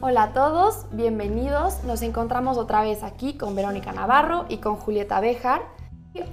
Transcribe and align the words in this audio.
Hola 0.00 0.24
a 0.24 0.32
todos, 0.32 0.86
bienvenidos. 0.92 1.82
Nos 1.84 2.02
encontramos 2.02 2.58
otra 2.58 2.82
vez 2.82 3.02
aquí 3.02 3.34
con 3.38 3.56
Verónica 3.56 3.92
Navarro 3.92 4.44
y 4.48 4.58
con 4.58 4.76
Julieta 4.76 5.18
Bejar. 5.20 5.62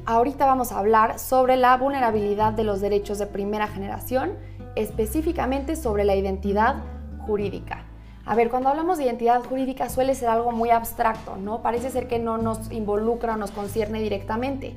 Ahorita 0.05 0.45
vamos 0.45 0.71
a 0.71 0.79
hablar 0.79 1.19
sobre 1.19 1.55
la 1.55 1.77
vulnerabilidad 1.77 2.53
de 2.53 2.63
los 2.63 2.81
derechos 2.81 3.17
de 3.17 3.27
primera 3.27 3.67
generación, 3.67 4.33
específicamente 4.75 5.75
sobre 5.75 6.03
la 6.03 6.15
identidad 6.15 6.83
jurídica. 7.25 7.85
A 8.25 8.35
ver, 8.35 8.49
cuando 8.49 8.69
hablamos 8.69 8.97
de 8.97 9.05
identidad 9.05 9.43
jurídica 9.43 9.89
suele 9.89 10.15
ser 10.15 10.29
algo 10.29 10.51
muy 10.51 10.69
abstracto, 10.69 11.37
¿no? 11.37 11.61
Parece 11.61 11.89
ser 11.89 12.07
que 12.07 12.19
no 12.19 12.37
nos 12.37 12.71
involucra 12.71 13.33
o 13.33 13.37
nos 13.37 13.51
concierne 13.51 14.01
directamente. 14.01 14.75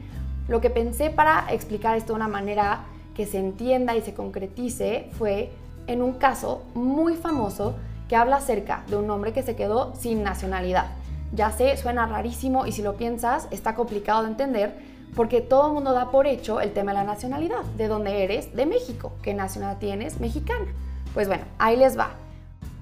Lo 0.49 0.61
que 0.61 0.71
pensé 0.71 1.11
para 1.11 1.47
explicar 1.51 1.97
esto 1.97 2.13
de 2.13 2.17
una 2.17 2.29
manera 2.29 2.85
que 3.15 3.27
se 3.27 3.39
entienda 3.39 3.97
y 3.97 4.03
se 4.03 4.15
concretice 4.15 5.09
fue 5.19 5.51
en 5.87 6.03
un 6.03 6.15
caso 6.15 6.63
muy 6.75 7.15
famoso 7.15 7.75
que 8.09 8.17
habla 8.17 8.37
acerca 8.37 8.85
de 8.89 8.97
un 8.97 9.11
hombre 9.11 9.33
que 9.33 9.43
se 9.43 9.57
quedó 9.57 9.95
sin 9.95 10.23
nacionalidad. 10.23 10.87
Ya 11.33 11.51
sé, 11.51 11.77
suena 11.77 12.07
rarísimo 12.07 12.67
y 12.67 12.73
si 12.73 12.83
lo 12.83 12.97
piensas 12.97 13.49
está 13.51 13.75
complicado 13.75 14.23
de 14.23 14.29
entender 14.29 14.79
porque 15.15 15.41
todo 15.41 15.69
el 15.69 15.75
mundo 15.75 15.93
da 15.93 16.11
por 16.11 16.27
hecho 16.27 16.61
el 16.61 16.73
tema 16.73 16.93
de 16.93 16.99
la 16.99 17.05
nacionalidad. 17.05 17.63
¿De 17.77 17.89
dónde 17.89 18.25
eres? 18.25 18.55
De 18.55 18.67
México. 18.67 19.13
¿Qué 19.23 19.33
nacionalidad 19.33 19.79
tienes? 19.79 20.21
Mexicana. 20.21 20.67
Pues 21.13 21.29
bueno, 21.29 21.45
ahí 21.59 21.77
les 21.77 21.99
va. 21.99 22.11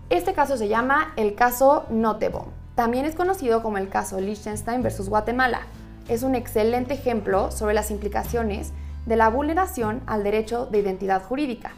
Este 0.09 0.33
caso 0.33 0.57
se 0.57 0.69
llama 0.69 1.13
el 1.17 1.35
caso 1.35 1.85
Noteboom. 1.91 2.47
También 2.75 3.05
es 3.05 3.15
conocido 3.15 3.63
como 3.63 3.79
el 3.79 3.89
caso 3.89 4.19
Liechtenstein 4.21 4.83
versus 4.83 5.09
Guatemala. 5.09 5.61
Es 6.09 6.23
un 6.23 6.35
excelente 6.35 6.95
ejemplo 6.95 7.51
sobre 7.51 7.75
las 7.75 7.91
implicaciones 7.91 8.73
de 9.07 9.17
la 9.17 9.29
vulneración 9.29 10.03
al 10.07 10.23
derecho 10.23 10.67
de 10.67 10.79
identidad 10.79 11.23
jurídica. 11.23 11.73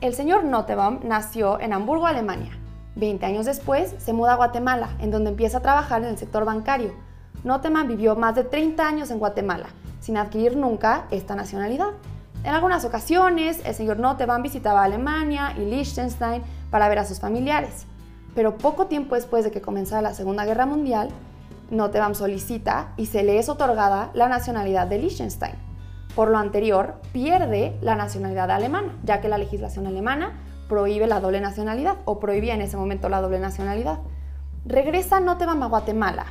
El 0.00 0.14
señor 0.14 0.44
Noteboom 0.44 1.00
nació 1.04 1.60
en 1.60 1.72
Hamburgo, 1.72 2.06
Alemania. 2.06 2.52
Veinte 2.94 3.26
años 3.26 3.46
después 3.46 3.94
se 3.98 4.12
muda 4.12 4.32
a 4.32 4.36
Guatemala, 4.36 4.90
en 4.98 5.10
donde 5.10 5.30
empieza 5.30 5.58
a 5.58 5.62
trabajar 5.62 6.02
en 6.02 6.08
el 6.08 6.18
sector 6.18 6.44
bancario. 6.44 6.92
Noteboom 7.44 7.88
vivió 7.88 8.16
más 8.16 8.34
de 8.34 8.44
30 8.44 8.86
años 8.86 9.10
en 9.10 9.18
Guatemala, 9.18 9.66
sin 10.00 10.16
adquirir 10.16 10.56
nunca 10.56 11.06
esta 11.10 11.34
nacionalidad. 11.34 11.90
En 12.44 12.54
algunas 12.54 12.84
ocasiones, 12.84 13.60
el 13.64 13.74
señor 13.74 13.98
Noteboom 13.98 14.42
visitaba 14.42 14.84
Alemania 14.84 15.52
y 15.56 15.64
Liechtenstein 15.64 16.42
para 16.70 16.88
ver 16.88 17.00
a 17.00 17.04
sus 17.04 17.20
familiares. 17.20 17.86
Pero 18.34 18.56
poco 18.56 18.86
tiempo 18.86 19.14
después 19.14 19.44
de 19.44 19.50
que 19.50 19.60
comenzara 19.60 20.02
la 20.02 20.14
Segunda 20.14 20.44
Guerra 20.44 20.66
Mundial, 20.66 21.08
Noteboom 21.70 22.14
solicita 22.14 22.92
y 22.96 23.06
se 23.06 23.22
le 23.22 23.38
es 23.38 23.48
otorgada 23.48 24.10
la 24.14 24.28
nacionalidad 24.28 24.86
de 24.86 24.98
Liechtenstein. 24.98 25.65
Por 26.16 26.30
lo 26.30 26.38
anterior, 26.38 26.94
pierde 27.12 27.76
la 27.82 27.94
nacionalidad 27.94 28.50
alemana, 28.50 28.96
ya 29.04 29.20
que 29.20 29.28
la 29.28 29.36
legislación 29.36 29.86
alemana 29.86 30.32
prohíbe 30.66 31.06
la 31.06 31.20
doble 31.20 31.42
nacionalidad 31.42 31.96
o 32.06 32.18
prohibía 32.18 32.54
en 32.54 32.62
ese 32.62 32.78
momento 32.78 33.10
la 33.10 33.20
doble 33.20 33.38
nacionalidad. 33.38 33.98
Regresa 34.64 35.20
Noteboom 35.20 35.62
a 35.62 35.66
Guatemala 35.66 36.24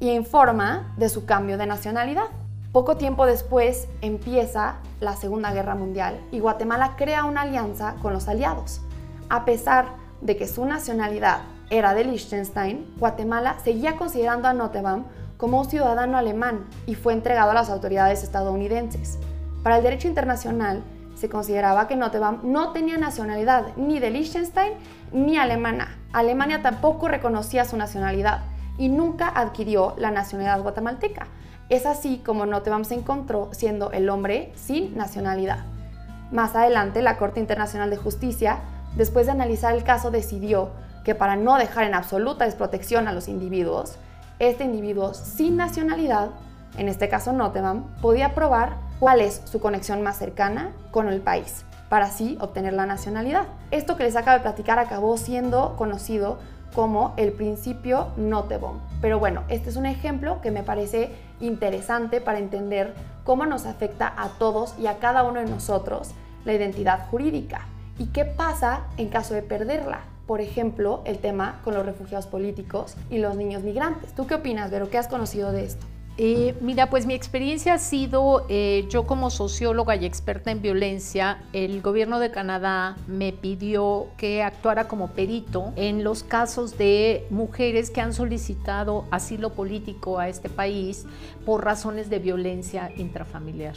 y 0.00 0.12
informa 0.12 0.94
de 0.96 1.10
su 1.10 1.26
cambio 1.26 1.58
de 1.58 1.66
nacionalidad. 1.66 2.24
Poco 2.72 2.96
tiempo 2.96 3.26
después 3.26 3.86
empieza 4.00 4.76
la 4.98 5.14
Segunda 5.14 5.52
Guerra 5.52 5.74
Mundial 5.74 6.18
y 6.32 6.40
Guatemala 6.40 6.94
crea 6.96 7.24
una 7.24 7.42
alianza 7.42 7.96
con 8.00 8.14
los 8.14 8.28
aliados. 8.28 8.80
A 9.28 9.44
pesar 9.44 9.88
de 10.22 10.38
que 10.38 10.48
su 10.48 10.64
nacionalidad 10.64 11.40
era 11.68 11.92
de 11.92 12.04
Liechtenstein, 12.04 12.94
Guatemala 12.96 13.56
seguía 13.62 13.96
considerando 13.96 14.48
a 14.48 14.54
Noteboom 14.54 15.04
como 15.38 15.60
un 15.60 15.70
ciudadano 15.70 16.18
alemán 16.18 16.66
y 16.84 16.94
fue 16.94 17.14
entregado 17.14 17.52
a 17.52 17.54
las 17.54 17.70
autoridades 17.70 18.22
estadounidenses. 18.22 19.18
Para 19.62 19.78
el 19.78 19.84
derecho 19.84 20.08
internacional, 20.08 20.82
se 21.14 21.28
consideraba 21.28 21.88
que 21.88 21.96
Noteboom 21.96 22.40
no 22.42 22.72
tenía 22.72 22.98
nacionalidad 22.98 23.76
ni 23.76 23.98
de 23.98 24.10
Liechtenstein 24.10 24.74
ni 25.12 25.38
alemana. 25.38 25.96
Alemania 26.12 26.60
tampoco 26.62 27.08
reconocía 27.08 27.64
su 27.64 27.76
nacionalidad 27.76 28.42
y 28.76 28.88
nunca 28.88 29.28
adquirió 29.28 29.94
la 29.96 30.10
nacionalidad 30.10 30.60
guatemalteca. 30.60 31.26
Es 31.68 31.86
así 31.86 32.22
como 32.24 32.46
Noteboom 32.46 32.84
se 32.84 32.94
encontró 32.94 33.48
siendo 33.52 33.90
el 33.92 34.08
hombre 34.10 34.52
sin 34.56 34.96
nacionalidad. 34.96 35.64
Más 36.30 36.54
adelante, 36.54 37.02
la 37.02 37.16
Corte 37.16 37.40
Internacional 37.40 37.90
de 37.90 37.96
Justicia, 37.96 38.58
después 38.96 39.26
de 39.26 39.32
analizar 39.32 39.74
el 39.74 39.84
caso, 39.84 40.10
decidió 40.10 40.70
que 41.04 41.14
para 41.14 41.36
no 41.36 41.56
dejar 41.56 41.84
en 41.84 41.94
absoluta 41.94 42.44
desprotección 42.44 43.08
a 43.08 43.12
los 43.12 43.28
individuos, 43.28 43.98
este 44.38 44.64
individuo 44.64 45.14
sin 45.14 45.56
nacionalidad, 45.56 46.30
en 46.76 46.88
este 46.88 47.08
caso 47.08 47.32
Noteboom, 47.32 47.84
podía 48.00 48.34
probar 48.34 48.76
cuál 49.00 49.20
es 49.20 49.42
su 49.44 49.60
conexión 49.60 50.02
más 50.02 50.18
cercana 50.18 50.72
con 50.90 51.08
el 51.08 51.20
país, 51.20 51.64
para 51.88 52.06
así 52.06 52.38
obtener 52.40 52.72
la 52.72 52.86
nacionalidad. 52.86 53.46
Esto 53.70 53.96
que 53.96 54.04
les 54.04 54.16
acabo 54.16 54.38
de 54.38 54.42
platicar 54.42 54.78
acabó 54.78 55.16
siendo 55.16 55.76
conocido 55.76 56.38
como 56.74 57.14
el 57.16 57.32
principio 57.32 58.08
Noteboom. 58.16 58.78
Pero 59.00 59.18
bueno, 59.18 59.42
este 59.48 59.70
es 59.70 59.76
un 59.76 59.86
ejemplo 59.86 60.40
que 60.40 60.50
me 60.50 60.62
parece 60.62 61.10
interesante 61.40 62.20
para 62.20 62.38
entender 62.38 62.94
cómo 63.24 63.46
nos 63.46 63.66
afecta 63.66 64.12
a 64.16 64.28
todos 64.38 64.74
y 64.78 64.86
a 64.86 64.98
cada 64.98 65.24
uno 65.24 65.40
de 65.40 65.46
nosotros 65.46 66.10
la 66.44 66.52
identidad 66.52 67.06
jurídica. 67.10 67.66
¿Y 67.98 68.06
qué 68.06 68.24
pasa 68.24 68.82
en 68.96 69.08
caso 69.08 69.34
de 69.34 69.42
perderla? 69.42 70.00
Por 70.28 70.42
ejemplo, 70.42 71.00
el 71.06 71.20
tema 71.20 71.58
con 71.64 71.72
los 71.72 71.86
refugiados 71.86 72.26
políticos 72.26 72.96
y 73.08 73.16
los 73.16 73.34
niños 73.34 73.62
migrantes. 73.62 74.14
¿Tú 74.14 74.26
qué 74.26 74.34
opinas, 74.34 74.70
Vero? 74.70 74.90
¿Qué 74.90 74.98
has 74.98 75.08
conocido 75.08 75.52
de 75.52 75.64
esto? 75.64 75.86
Eh, 76.18 76.54
mira, 76.60 76.90
pues 76.90 77.06
mi 77.06 77.14
experiencia 77.14 77.74
ha 77.74 77.78
sido, 77.78 78.44
eh, 78.50 78.84
yo 78.90 79.06
como 79.06 79.30
socióloga 79.30 79.96
y 79.96 80.04
experta 80.04 80.50
en 80.50 80.60
violencia, 80.60 81.38
el 81.54 81.80
gobierno 81.80 82.18
de 82.18 82.30
Canadá 82.30 82.96
me 83.06 83.32
pidió 83.32 84.08
que 84.18 84.42
actuara 84.42 84.86
como 84.86 85.12
perito 85.12 85.72
en 85.76 86.04
los 86.04 86.24
casos 86.24 86.76
de 86.76 87.26
mujeres 87.30 87.90
que 87.90 88.02
han 88.02 88.12
solicitado 88.12 89.06
asilo 89.10 89.54
político 89.54 90.18
a 90.18 90.28
este 90.28 90.50
país 90.50 91.06
por 91.46 91.64
razones 91.64 92.10
de 92.10 92.18
violencia 92.18 92.92
intrafamiliar. 92.98 93.76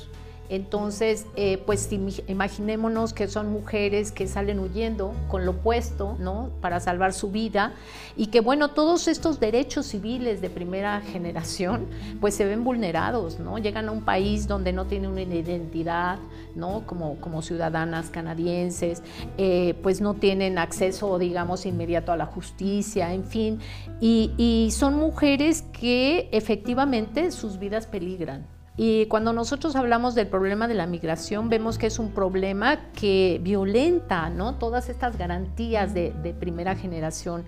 Entonces, 0.52 1.28
eh, 1.38 1.64
pues 1.66 1.90
imaginémonos 2.28 3.14
que 3.14 3.30
son 3.30 3.54
mujeres 3.54 4.12
que 4.12 4.28
salen 4.28 4.60
huyendo 4.60 5.14
con 5.30 5.46
lo 5.46 5.52
opuesto, 5.52 6.18
¿no? 6.20 6.50
Para 6.60 6.82
salvar 6.82 7.14
su 7.14 7.32
vida 7.32 7.72
y 8.18 8.28
que, 8.28 8.42
bueno, 8.42 8.72
todos 8.72 9.08
estos 9.08 9.40
derechos 9.40 9.86
civiles 9.86 10.42
de 10.42 10.50
primera 10.50 11.00
generación, 11.00 11.88
pues 12.20 12.36
se 12.36 12.44
ven 12.44 12.66
vulnerados, 12.66 13.40
¿no? 13.40 13.60
Llegan 13.60 13.88
a 13.88 13.94
un 13.94 14.02
país 14.02 14.46
donde 14.46 14.74
no 14.74 14.88
tienen 14.88 15.12
una 15.12 15.22
identidad, 15.22 16.20
¿no? 16.54 16.86
Como, 16.86 17.16
como 17.22 17.42
ciudadanas 17.42 18.10
canadienses, 18.10 19.04
eh, 19.38 19.76
pues 19.82 20.02
no 20.02 20.16
tienen 20.16 20.58
acceso, 20.58 21.18
digamos, 21.18 21.66
inmediato 21.66 22.12
a 22.12 22.18
la 22.18 22.26
justicia, 22.26 23.14
en 23.14 23.24
fin, 23.24 23.60
y, 24.02 24.34
y 24.36 24.72
son 24.72 24.96
mujeres 24.96 25.62
que 25.62 26.28
efectivamente 26.34 27.32
sus 27.32 27.58
vidas 27.58 27.88
peligran. 27.88 28.46
Y 28.78 29.06
cuando 29.08 29.34
nosotros 29.34 29.76
hablamos 29.76 30.16
del 30.16 30.28
problema 30.28 30.68
de 30.68 30.76
la 30.76 30.88
migración, 30.88 31.50
vemos 31.50 31.78
que 31.78 31.88
es 31.88 32.00
un 32.00 32.12
problema 32.12 32.80
que 32.94 33.40
violenta 33.44 34.32
todas 34.60 34.90
estas 34.90 35.18
garantías 35.18 35.94
de, 35.94 36.36
primera 36.40 36.76
generación. 36.76 37.44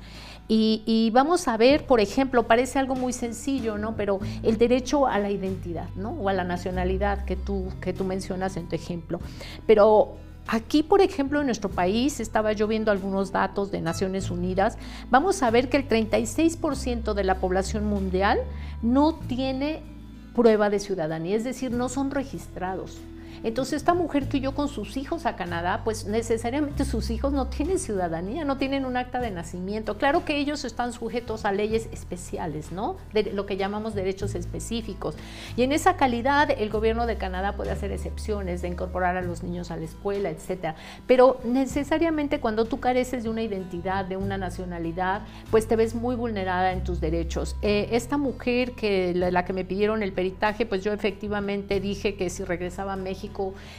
Y, 0.47 1.09
vamos 1.13 1.47
a 1.47 1.57
ver, 1.57 1.85
por 1.85 1.99
ejemplo, 1.99 2.43
parece 2.43 2.77
algo 2.77 2.95
muy 2.95 3.13
sencillo, 3.13 3.77
¿no? 3.77 3.95
pero 3.95 4.19
el 4.43 4.57
derecho 4.57 5.07
a 5.07 5.17
la 5.17 5.31
identidad 5.31 5.89
¿no? 5.95 6.11
o 6.11 6.29
a 6.29 6.33
la 6.33 6.43
nacionalidad 6.43 7.23
que 7.25 7.35
tú, 7.35 7.69
que 7.81 7.93
tú 7.93 8.03
mencionas 8.03 8.57
en 8.57 8.67
tu 8.67 8.75
ejemplo. 8.75 9.19
Pero 9.65 10.17
Aquí, 10.47 10.83
por 10.83 10.99
ejemplo, 10.99 11.39
en 11.39 11.45
nuestro 11.45 11.69
país, 11.69 12.19
estaba 12.19 12.51
yo 12.51 12.67
viendo 12.67 12.91
algunos 12.91 13.31
datos 13.31 13.71
de 13.71 13.79
Naciones 13.79 14.29
Unidas, 14.29 14.77
vamos 15.09 15.41
a 15.41 15.49
ver 15.49 15.69
que 15.69 15.77
el 15.77 15.87
36% 15.87 17.13
de 17.13 17.23
la 17.23 17.35
población 17.35 17.85
mundial 17.85 18.39
no 18.81 19.13
tiene 19.13 19.81
prueba 20.35 20.69
de 20.69 20.79
ciudadanía, 20.79 21.35
es 21.35 21.43
decir, 21.43 21.71
no 21.71 21.89
son 21.89 22.11
registrados. 22.11 22.97
Entonces 23.43 23.73
esta 23.73 23.93
mujer 23.93 24.27
que 24.27 24.39
yo 24.39 24.53
con 24.53 24.67
sus 24.67 24.97
hijos 24.97 25.25
a 25.25 25.35
Canadá, 25.35 25.81
pues 25.83 26.05
necesariamente 26.05 26.85
sus 26.85 27.09
hijos 27.09 27.33
no 27.33 27.47
tienen 27.47 27.79
ciudadanía, 27.79 28.45
no 28.45 28.57
tienen 28.57 28.85
un 28.85 28.97
acta 28.97 29.19
de 29.19 29.31
nacimiento. 29.31 29.97
Claro 29.97 30.25
que 30.25 30.37
ellos 30.37 30.65
están 30.65 30.93
sujetos 30.93 31.45
a 31.45 31.51
leyes 31.51 31.89
especiales, 31.91 32.71
¿no? 32.71 32.97
De 33.13 33.23
lo 33.33 33.45
que 33.45 33.57
llamamos 33.57 33.95
derechos 33.95 34.35
específicos. 34.35 35.15
Y 35.57 35.63
en 35.63 35.71
esa 35.71 35.97
calidad 35.97 36.49
el 36.51 36.69
gobierno 36.69 37.05
de 37.05 37.17
Canadá 37.17 37.55
puede 37.55 37.71
hacer 37.71 37.91
excepciones 37.91 38.61
de 38.61 38.67
incorporar 38.67 39.17
a 39.17 39.21
los 39.21 39.43
niños 39.43 39.71
a 39.71 39.77
la 39.77 39.85
escuela, 39.85 40.29
etcétera. 40.29 40.75
Pero 41.07 41.39
necesariamente 41.43 42.39
cuando 42.39 42.65
tú 42.65 42.79
careces 42.79 43.23
de 43.23 43.29
una 43.29 43.41
identidad, 43.41 44.05
de 44.05 44.17
una 44.17 44.37
nacionalidad, 44.37 45.21
pues 45.51 45.67
te 45.67 45.75
ves 45.75 45.95
muy 45.95 46.15
vulnerada 46.15 46.71
en 46.73 46.83
tus 46.83 46.99
derechos. 46.99 47.55
Eh, 47.61 47.89
esta 47.91 48.17
mujer 48.17 48.73
que 48.73 49.13
la 49.13 49.45
que 49.45 49.53
me 49.53 49.65
pidieron 49.65 50.03
el 50.03 50.13
peritaje, 50.13 50.65
pues 50.65 50.83
yo 50.83 50.93
efectivamente 50.93 51.79
dije 51.79 52.15
que 52.15 52.29
si 52.29 52.43
regresaba 52.43 52.93
a 52.93 52.95
México 52.95 53.22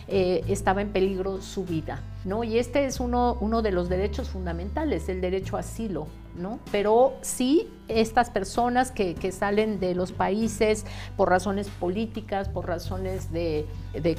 eh, 0.08 0.44
estaba 0.48 0.82
en 0.82 0.90
peligro 0.90 1.40
su 1.40 1.64
vida. 1.64 2.02
¿no? 2.24 2.44
Y 2.44 2.58
este 2.58 2.86
es 2.86 3.00
uno, 3.00 3.36
uno 3.40 3.62
de 3.62 3.72
los 3.72 3.88
derechos 3.88 4.28
fundamentales, 4.28 5.08
el 5.08 5.20
derecho 5.20 5.56
a 5.56 5.60
asilo. 5.60 6.06
¿no? 6.36 6.58
Pero 6.72 7.14
sí 7.22 7.68
estas 7.88 8.30
personas 8.30 8.90
que, 8.90 9.14
salen 9.32 9.80
de 9.80 9.94
los 9.94 10.12
países 10.12 10.84
por 11.16 11.28
razones 11.28 11.68
políticas, 11.68 12.48
por 12.48 12.66
razones 12.66 13.32
de, 13.32 13.66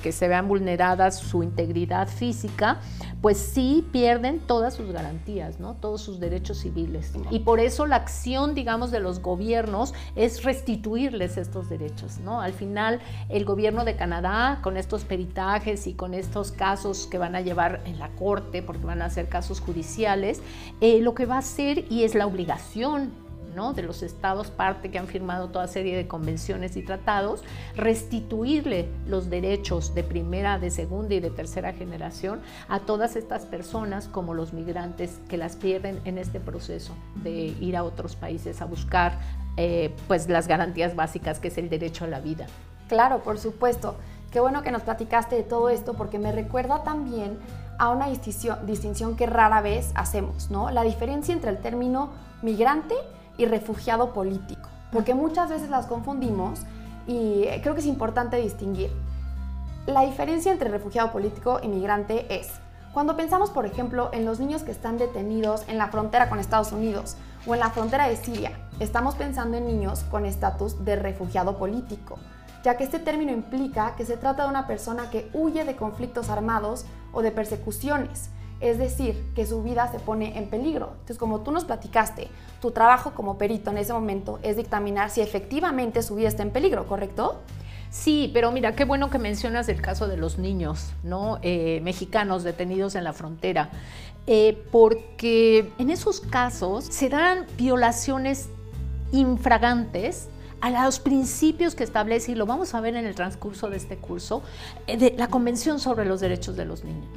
que 0.02 0.12
se 0.12 0.28
vean 0.28 0.48
vulneradas 0.48 1.20
su 1.20 1.44
integridad 1.44 2.08
física, 2.08 2.80
pues 3.22 3.38
sí 3.38 3.88
pierden 3.92 4.40
todas 4.40 4.74
sus 4.74 4.92
garantías, 4.92 5.60
¿no? 5.60 5.76
todos 5.76 6.02
sus 6.02 6.20
derechos 6.20 6.60
civiles. 6.60 7.14
Y 7.32 7.40
por 7.40 7.60
eso 7.60 7.86
la 7.86 7.96
acción, 7.98 8.56
digamos, 8.56 8.92
de 8.92 9.00
los 9.00 9.20
gobiernos 9.22 9.94
es 10.16 10.44
restituirles 10.44 11.38
estos 11.38 11.70
derechos. 11.70 12.20
¿no? 12.20 12.42
Al 12.42 12.54
final, 12.54 13.00
el 13.30 13.46
gobierno 13.46 13.86
de 13.86 13.96
Canadá, 13.96 14.60
con 14.62 14.78
estos 14.78 15.06
peritajes 15.06 15.88
y 15.88 15.94
con 15.94 16.14
estos 16.14 16.52
casos 16.52 17.08
que 17.08 17.18
van 17.18 17.36
a 17.36 17.42
llevar 17.42 17.82
en 17.86 18.00
la 18.00 18.10
corte, 18.10 18.62
porque 18.62 18.86
van 18.86 19.02
a 19.02 19.10
ser 19.10 19.30
casos 19.30 19.60
judiciales, 19.60 20.42
eh, 20.82 21.00
lo 21.02 21.14
que 21.16 21.26
va 21.26 21.36
a 21.36 21.40
hacer, 21.40 21.86
y 21.90 22.04
es 22.04 22.16
la 22.16 22.26
obligación 22.26 23.25
de 23.56 23.84
los 23.84 24.04
estados 24.04 24.52
parte 24.52 24.92
que 24.92 25.00
han 25.00 25.07
firmado 25.07 25.48
toda 25.48 25.68
serie 25.68 25.96
de 25.96 26.07
convenciones 26.07 26.75
y 26.75 26.84
tratados, 26.84 27.42
restituirle 27.75 28.90
los 29.07 29.30
derechos 29.30 29.96
de 29.96 30.04
primera, 30.04 30.60
de 30.60 30.69
segunda 30.72 31.16
y 31.16 31.22
de 31.22 31.30
tercera 31.30 31.72
generación 31.72 32.42
a 32.68 32.81
todas 32.81 33.16
estas 33.16 33.46
personas 33.46 34.10
como 34.10 34.34
los 34.34 34.52
migrantes 34.52 35.19
que 35.30 35.38
las 35.38 35.56
pierden 35.56 36.02
en 36.04 36.18
este 36.18 36.42
proceso 36.42 36.94
de 37.24 37.31
ir 37.31 37.78
a 37.78 37.86
otros 37.86 38.18
países 38.18 38.62
a 38.62 38.66
buscar 38.66 39.19
eh, 39.56 39.96
pues 40.10 40.28
las 40.28 40.50
garantías 40.50 40.94
básicas 40.98 41.40
que 41.40 41.48
es 41.48 41.58
el 41.58 41.69
derecho 41.69 42.04
a 42.04 42.08
la 42.10 42.19
vida. 42.19 42.48
Claro, 42.90 43.24
por 43.24 43.40
supuesto. 43.40 43.96
Qué 44.31 44.42
bueno 44.42 44.63
que 44.63 44.72
nos 44.72 44.81
platicaste 44.81 45.38
de 45.38 45.44
todo 45.44 45.69
esto 45.69 45.94
porque 45.94 46.19
me 46.19 46.34
recuerda 46.34 46.84
también 46.84 47.38
a 47.80 47.90
una 47.90 48.10
distinción, 48.10 48.66
distinción 48.66 49.16
que 49.16 49.28
rara 49.28 49.62
vez 49.62 49.92
hacemos, 49.96 50.51
¿no? 50.51 50.72
La 50.72 50.84
diferencia 50.84 51.34
entre 51.34 51.51
el 51.51 51.58
término 51.60 52.10
migrante 52.42 52.96
y 53.38 53.46
refugiado 53.46 54.14
político, 54.14 54.70
porque 54.92 55.14
muchas 55.14 55.50
veces 55.50 55.70
las 55.70 55.86
confundimos 55.86 56.62
y 57.08 57.46
creo 57.62 57.74
que 57.74 57.82
es 57.82 57.86
importante 57.86 58.38
distinguir. 58.38 58.92
La 59.86 60.02
diferencia 60.02 60.52
entre 60.52 60.70
refugiado 60.70 61.12
político 61.12 61.60
y 61.62 61.68
migrante 61.68 62.26
es, 62.36 62.50
cuando 62.94 63.16
pensamos, 63.16 63.50
por 63.52 63.66
ejemplo, 63.66 64.10
en 64.14 64.26
los 64.26 64.40
niños 64.40 64.64
que 64.64 64.72
están 64.72 64.98
detenidos 64.98 65.64
en 65.68 65.78
la 65.78 65.90
frontera 65.90 66.30
con 66.30 66.40
Estados 66.40 66.72
Unidos 66.72 67.18
o 67.46 67.54
en 67.54 67.60
la 67.60 67.70
frontera 67.70 68.08
de 68.08 68.16
Siria, 68.16 68.58
estamos 68.80 69.16
pensando 69.16 69.58
en 69.58 69.68
niños 69.68 70.04
con 70.10 70.26
estatus 70.26 70.84
de 70.86 70.96
refugiado 70.96 71.58
político, 71.58 72.18
ya 72.64 72.78
que 72.78 72.84
este 72.84 73.00
término 73.00 73.32
implica 73.32 73.96
que 73.96 74.06
se 74.06 74.18
trata 74.18 74.44
de 74.44 74.50
una 74.50 74.66
persona 74.66 75.10
que 75.12 75.30
huye 75.34 75.66
de 75.66 75.76
conflictos 75.76 76.30
armados 76.30 76.86
o 77.12 77.22
de 77.22 77.32
persecuciones, 77.32 78.30
es 78.62 78.78
decir, 78.78 79.22
que 79.36 79.46
su 79.46 79.62
vida 79.63 79.92
se 79.92 80.00
pone 80.00 80.38
en 80.38 80.48
peligro. 80.48 80.92
Entonces, 80.94 81.18
como 81.18 81.42
tú 81.42 81.52
nos 81.52 81.66
platicaste, 81.66 82.30
tu 82.62 82.72
trabajo 82.72 83.12
como 83.12 83.38
perito 83.38 83.72
en 83.72 83.78
ese 83.78 83.94
momento 83.94 84.40
es 84.44 84.57
dictaminar 84.57 85.10
si 85.10 85.22
efectivamente 85.22 86.02
su 86.02 86.16
vida 86.16 86.30
está 86.30 86.44
en 86.44 86.52
peligro, 86.52 86.88
¿correcto? 86.88 87.42
Sí, 87.90 88.30
pero 88.34 88.52
mira, 88.52 88.75
qué 88.75 88.84
bueno 88.84 89.10
que 89.10 89.19
mencionas 89.19 89.69
el 89.69 89.81
caso 89.81 90.07
de 90.07 90.18
los 90.18 90.38
niños, 90.38 90.92
¿no? 91.04 91.40
Eh, 91.42 91.80
mexicanos 91.84 92.44
detenidos 92.44 92.96
en 92.96 93.04
la 93.04 93.13
frontera, 93.13 93.69
eh, 94.28 94.62
porque 94.72 95.72
en 95.78 95.90
esos 95.90 96.19
casos 96.19 96.86
se 96.86 97.10
dan 97.10 97.46
violaciones 97.58 98.50
infragantes 99.12 100.28
a 100.62 100.86
los 100.86 101.00
principios 101.00 101.75
que 101.75 101.84
establece, 101.84 102.31
y 102.31 102.36
lo 102.36 102.46
vamos 102.46 102.74
a 102.74 102.81
ver 102.81 102.96
en 102.96 103.06
el 103.06 103.16
transcurso 103.16 103.69
de 103.69 103.78
este 103.78 103.98
curso, 103.98 104.42
eh, 104.88 104.98
de 104.98 105.13
la 105.18 105.28
Convención 105.28 105.80
sobre 105.80 106.06
los 106.06 106.19
Derechos 106.22 106.58
de 106.58 106.66
los 106.66 106.84
Niños. 106.84 107.08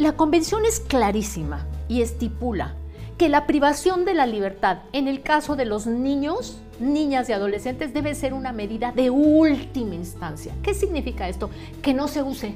La 0.00 0.12
convención 0.12 0.64
es 0.64 0.80
clarísima 0.80 1.66
y 1.86 2.00
estipula 2.00 2.74
que 3.18 3.28
la 3.28 3.46
privación 3.46 4.06
de 4.06 4.14
la 4.14 4.24
libertad 4.24 4.78
en 4.94 5.08
el 5.08 5.20
caso 5.20 5.56
de 5.56 5.66
los 5.66 5.86
niños, 5.86 6.58
niñas 6.78 7.28
y 7.28 7.34
adolescentes 7.34 7.92
debe 7.92 8.14
ser 8.14 8.32
una 8.32 8.50
medida 8.50 8.92
de 8.92 9.10
última 9.10 9.94
instancia. 9.94 10.54
¿Qué 10.62 10.72
significa 10.72 11.28
esto? 11.28 11.50
Que 11.82 11.92
no 11.92 12.08
se 12.08 12.22
use 12.22 12.54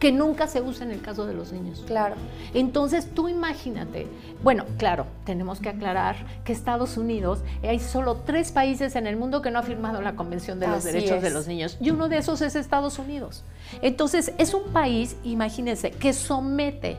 que 0.00 0.10
nunca 0.10 0.48
se 0.48 0.62
usa 0.62 0.84
en 0.84 0.90
el 0.90 1.02
caso 1.02 1.26
de 1.26 1.34
los 1.34 1.52
niños. 1.52 1.84
Claro. 1.86 2.16
Entonces 2.54 3.08
tú 3.14 3.28
imagínate, 3.28 4.08
bueno, 4.42 4.64
claro, 4.78 5.06
tenemos 5.24 5.60
que 5.60 5.68
aclarar 5.68 6.16
que 6.42 6.52
Estados 6.52 6.96
Unidos, 6.96 7.40
hay 7.62 7.78
solo 7.78 8.16
tres 8.24 8.50
países 8.50 8.96
en 8.96 9.06
el 9.06 9.16
mundo 9.16 9.42
que 9.42 9.50
no 9.50 9.58
ha 9.58 9.62
firmado 9.62 10.00
la 10.00 10.16
Convención 10.16 10.58
de 10.58 10.66
los 10.66 10.82
Derechos 10.84 11.22
de 11.22 11.30
los 11.30 11.46
Niños 11.46 11.76
y 11.80 11.90
uno 11.90 12.08
de 12.08 12.16
esos 12.16 12.40
es 12.40 12.56
Estados 12.56 12.98
Unidos. 12.98 13.44
Entonces 13.82 14.32
es 14.38 14.54
un 14.54 14.72
país, 14.72 15.16
imagínense, 15.22 15.90
que 15.90 16.14
somete 16.14 16.96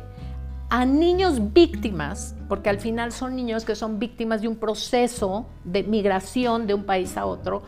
a 0.70 0.86
niños 0.86 1.52
víctimas, 1.52 2.34
porque 2.48 2.70
al 2.70 2.80
final 2.80 3.12
son 3.12 3.36
niños 3.36 3.66
que 3.66 3.76
son 3.76 4.00
víctimas 4.00 4.42
de 4.42 4.48
un 4.48 4.56
proceso 4.56 5.48
de 5.66 5.84
migración 5.84 6.66
de 6.66 6.74
un 6.74 6.86
país 6.86 7.18
a 7.18 7.26
otro, 7.26 7.64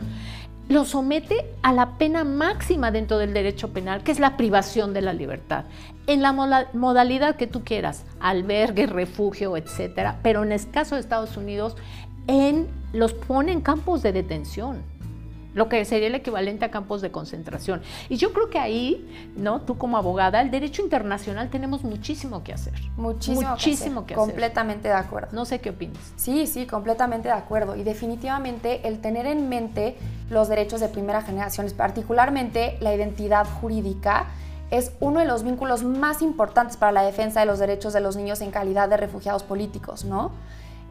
lo 0.68 0.84
somete 0.84 1.44
a 1.62 1.72
la 1.72 1.98
pena 1.98 2.24
máxima 2.24 2.90
dentro 2.90 3.18
del 3.18 3.34
derecho 3.34 3.72
penal, 3.72 4.02
que 4.02 4.12
es 4.12 4.20
la 4.20 4.36
privación 4.36 4.94
de 4.94 5.02
la 5.02 5.12
libertad, 5.12 5.64
en 6.06 6.22
la 6.22 6.32
modalidad 6.32 7.36
que 7.36 7.46
tú 7.46 7.64
quieras, 7.64 8.04
albergue, 8.20 8.86
refugio, 8.86 9.56
etcétera, 9.56 10.18
pero 10.22 10.42
en 10.42 10.52
el 10.52 10.70
caso 10.70 10.94
de 10.94 11.00
Estados 11.00 11.36
Unidos, 11.36 11.76
en, 12.26 12.68
los 12.92 13.12
pone 13.12 13.52
en 13.52 13.60
campos 13.60 14.02
de 14.02 14.12
detención 14.12 14.82
lo 15.54 15.68
que 15.68 15.84
sería 15.84 16.08
el 16.08 16.14
equivalente 16.14 16.64
a 16.64 16.70
campos 16.70 17.00
de 17.00 17.10
concentración. 17.10 17.80
Y 18.08 18.16
yo 18.16 18.32
creo 18.32 18.50
que 18.50 18.58
ahí, 18.58 19.32
¿no? 19.36 19.62
Tú 19.62 19.78
como 19.78 19.96
abogada, 19.96 20.40
el 20.40 20.50
derecho 20.50 20.82
internacional 20.82 21.48
tenemos 21.48 21.84
muchísimo 21.84 22.42
que 22.42 22.52
hacer. 22.52 22.74
Muchísimo, 22.96 23.50
muchísimo 23.50 24.06
que 24.06 24.14
hacer. 24.14 24.26
Completamente 24.26 24.88
de 24.88 24.94
acuerdo. 24.94 25.28
No 25.32 25.44
sé 25.44 25.60
qué 25.60 25.70
opinas. 25.70 26.12
Sí, 26.16 26.46
sí, 26.46 26.66
completamente 26.66 27.28
de 27.28 27.34
acuerdo. 27.34 27.76
Y 27.76 27.84
definitivamente 27.84 28.86
el 28.86 29.00
tener 29.00 29.26
en 29.26 29.48
mente 29.48 29.96
los 30.28 30.48
derechos 30.48 30.80
de 30.80 30.88
primera 30.88 31.22
generación, 31.22 31.66
particularmente 31.76 32.76
la 32.80 32.94
identidad 32.94 33.46
jurídica, 33.60 34.26
es 34.70 34.92
uno 34.98 35.20
de 35.20 35.26
los 35.26 35.44
vínculos 35.44 35.84
más 35.84 36.20
importantes 36.20 36.76
para 36.76 36.90
la 36.90 37.02
defensa 37.02 37.40
de 37.40 37.46
los 37.46 37.58
derechos 37.60 37.92
de 37.92 38.00
los 38.00 38.16
niños 38.16 38.40
en 38.40 38.50
calidad 38.50 38.88
de 38.88 38.96
refugiados 38.96 39.44
políticos, 39.44 40.04
¿no? 40.04 40.32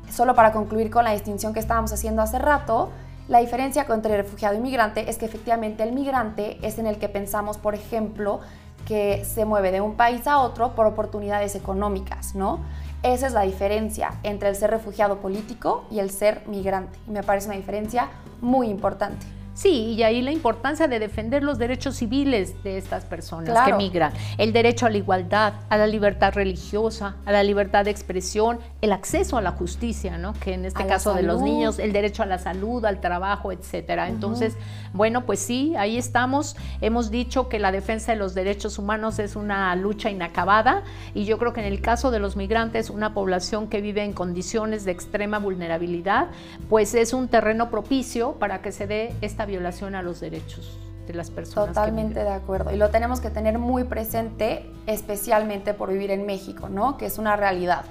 Solo 0.10 0.36
para 0.36 0.54
concluir 0.54 0.90
con 0.90 1.04
la 1.04 1.12
distinción 1.12 1.54
que 1.54 1.60
estábamos 1.60 1.92
haciendo 1.92 2.22
hace 2.22 2.40
rato, 2.40 2.92
la 3.28 3.40
diferencia 3.40 3.86
entre 3.90 4.18
refugiado 4.18 4.56
y 4.56 4.60
migrante 4.60 5.10
es 5.10 5.18
que 5.18 5.26
efectivamente 5.26 5.84
el 5.84 5.94
migrante 5.94 6.58
es 6.62 6.78
en 6.78 6.88
el 6.88 6.98
que 6.98 7.08
pensamos, 7.08 7.58
por 7.58 7.74
ejemplo, 7.74 8.42
que 8.86 9.24
se 9.24 9.46
mueve 9.46 9.72
de 9.72 9.80
un 9.80 9.96
país 9.96 10.28
a 10.28 10.40
otro 10.40 10.76
por 10.76 10.86
oportunidades 10.88 11.56
económicas, 11.56 12.36
¿no? 12.36 12.60
Esa 13.02 13.28
es 13.28 13.34
la 13.34 13.44
diferencia 13.44 14.12
entre 14.24 14.50
el 14.50 14.56
ser 14.56 14.72
refugiado 14.72 15.20
político 15.20 15.86
y 15.90 16.00
el 16.00 16.10
ser 16.10 16.44
migrante. 16.48 17.00
Y 17.08 17.12
me 17.12 17.24
parece 17.24 17.48
una 17.48 17.56
diferencia 17.56 18.10
muy 18.42 18.68
importante. 18.68 19.26
Sí, 19.54 19.94
y 19.94 20.02
ahí 20.02 20.22
la 20.24 20.32
importancia 20.32 20.88
de 20.88 20.98
defender 20.98 21.44
los 21.44 21.60
derechos 21.60 21.96
civiles 21.96 22.64
de 22.64 22.78
estas 22.78 23.06
personas 23.06 23.68
que 23.68 23.74
migran. 23.74 24.12
El 24.40 24.52
derecho 24.52 24.88
a 24.88 24.90
la 24.90 24.98
igualdad, 24.98 25.54
a 25.70 25.78
la 25.78 25.86
libertad 25.86 26.34
religiosa, 26.34 27.18
a 27.26 27.32
la 27.32 27.44
libertad 27.44 27.86
de 27.86 27.92
expresión, 27.92 28.60
el 28.82 28.92
acceso 28.92 29.38
a 29.38 29.42
la 29.42 29.52
justicia, 29.52 30.18
¿no? 30.18 30.34
Que 30.34 30.56
en 30.56 30.66
este 30.66 30.88
caso 30.88 31.14
de 31.14 31.22
los 31.22 31.42
niños, 31.42 31.78
el 31.78 31.94
derecho 31.94 32.24
a 32.24 32.26
la 32.26 32.40
salud, 32.40 32.84
al 32.84 33.00
trabajo, 33.00 33.52
etcétera. 33.52 34.08
Entonces, 34.08 34.56
bueno, 34.92 35.26
pues 35.26 35.40
sí, 35.40 35.76
ahí 35.78 35.98
estamos. 35.98 36.56
Hemos 36.82 37.12
dicho 37.12 37.48
que 37.48 37.60
la 37.60 37.72
defensa 37.72 38.12
de 38.12 38.18
los 38.18 38.34
derechos 38.34 38.80
humanos 38.80 39.20
es 39.20 39.36
una 39.36 39.76
lucha 39.76 40.10
inacabada 40.10 40.84
y 41.14 41.26
yo 41.26 41.38
creo 41.38 41.54
que 41.54 41.62
en 41.62 41.68
el 41.68 41.82
caso 41.82 42.10
de 42.10 42.20
los 42.20 42.36
migrantes, 42.36 42.90
una 42.90 43.14
población 43.14 43.68
que 43.68 43.82
vive 43.82 44.04
en 44.04 44.14
condiciones 44.14 44.84
de 44.84 44.92
extrema 44.92 45.38
vulnerabilidad, 45.38 46.28
pues 46.70 46.96
es 46.96 47.14
un 47.14 47.28
terreno 47.28 47.70
propicio 47.70 48.34
para 48.34 48.62
que 48.62 48.72
se 48.72 48.88
dé 48.88 49.14
esta 49.22 49.43
violación 49.46 49.96
a 49.96 50.02
los 50.02 50.20
derechos 50.20 50.78
de 51.08 51.14
las 51.14 51.30
personas. 51.30 51.76
Totalmente 51.76 52.24
de 52.24 52.30
acuerdo. 52.30 52.72
Y 52.72 52.78
lo 52.78 52.90
tenemos 52.90 53.20
que 53.20 53.30
tener 53.30 53.60
muy 53.60 53.84
presente, 53.84 54.70
especialmente 54.88 55.74
por 55.74 55.90
vivir 55.92 56.12
en 56.12 56.26
México, 56.26 56.70
¿no? 56.70 56.98
Que 56.98 57.06
es 57.06 57.18
una 57.18 57.36
realidad. 57.36 57.84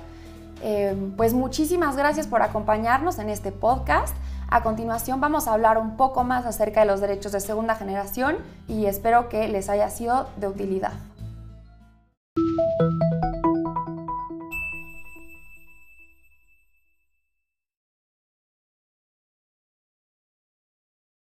Eh, 0.63 0.97
pues 1.17 1.35
muchísimas 1.35 1.97
gracias 1.97 2.27
por 2.27 2.43
acompañarnos 2.43 3.19
en 3.19 3.29
este 3.29 3.53
podcast. 3.53 4.17
A 4.49 4.63
continuación 4.63 5.21
vamos 5.21 5.49
a 5.49 5.55
hablar 5.55 5.79
un 5.79 5.97
poco 5.97 6.25
más 6.25 6.47
acerca 6.47 6.81
de 6.81 6.87
los 6.87 7.01
derechos 7.01 7.33
de 7.33 7.41
segunda 7.41 7.75
generación 7.75 8.37
y 8.69 8.87
espero 8.87 9.29
que 9.29 9.49
les 9.49 9.69
haya 9.69 9.89
sido 9.89 10.29
de 10.37 10.49
utilidad. 10.49 10.93